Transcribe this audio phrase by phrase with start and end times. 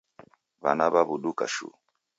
[0.63, 1.75] W'ana w'aw'uduka shuu